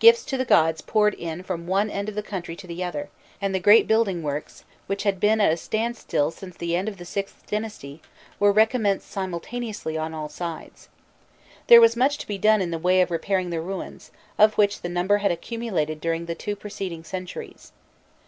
Gifts 0.00 0.24
to 0.24 0.36
the 0.36 0.44
gods 0.44 0.80
poured 0.80 1.14
in 1.14 1.44
from 1.44 1.68
one 1.68 1.88
end 1.88 2.08
of 2.08 2.16
the 2.16 2.24
country 2.24 2.56
to 2.56 2.66
the 2.66 2.82
other, 2.82 3.08
and 3.40 3.54
the 3.54 3.60
great 3.60 3.86
building 3.86 4.20
works, 4.20 4.64
which 4.88 5.04
had 5.04 5.20
been 5.20 5.40
at 5.40 5.52
a 5.52 5.56
standstill 5.56 6.32
since 6.32 6.56
the 6.56 6.74
end 6.74 6.88
of 6.88 6.96
the 6.96 7.04
VIth 7.04 7.40
dynasty, 7.48 8.02
were 8.40 8.50
recommenced 8.50 9.08
simultaneously 9.08 9.96
on 9.96 10.12
all 10.12 10.28
sides. 10.28 10.88
There 11.68 11.80
was 11.80 11.94
much 11.94 12.18
to 12.18 12.26
be 12.26 12.36
done 12.36 12.60
in 12.60 12.72
the 12.72 12.80
way 12.82 13.00
of 13.00 13.12
repairing 13.12 13.50
the 13.50 13.60
ruins, 13.60 14.10
of 14.40 14.54
which 14.58 14.82
the 14.82 14.88
number 14.88 15.18
had 15.18 15.30
accumulated 15.30 16.00
during 16.00 16.26
the 16.26 16.34
two 16.34 16.56
preceding 16.56 17.04
centuries. 17.04 17.70